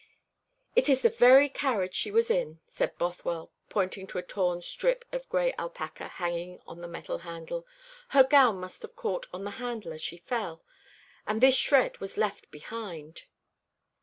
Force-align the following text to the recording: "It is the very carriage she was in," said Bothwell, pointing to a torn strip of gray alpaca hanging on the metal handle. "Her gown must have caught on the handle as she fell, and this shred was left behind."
"It 0.75 0.89
is 0.89 1.03
the 1.03 1.11
very 1.11 1.47
carriage 1.47 1.93
she 1.93 2.09
was 2.09 2.31
in," 2.31 2.59
said 2.67 2.97
Bothwell, 2.97 3.51
pointing 3.69 4.07
to 4.07 4.17
a 4.17 4.23
torn 4.23 4.63
strip 4.63 5.05
of 5.11 5.29
gray 5.29 5.53
alpaca 5.59 6.07
hanging 6.07 6.59
on 6.65 6.81
the 6.81 6.87
metal 6.87 7.19
handle. 7.19 7.67
"Her 8.09 8.23
gown 8.23 8.55
must 8.59 8.81
have 8.81 8.95
caught 8.95 9.27
on 9.31 9.43
the 9.43 9.51
handle 9.61 9.93
as 9.93 10.01
she 10.01 10.17
fell, 10.17 10.63
and 11.27 11.39
this 11.39 11.55
shred 11.55 11.99
was 11.99 12.17
left 12.17 12.49
behind." 12.49 13.25